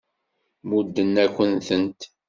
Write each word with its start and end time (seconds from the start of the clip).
Mudden-akent-tent. 0.67 1.99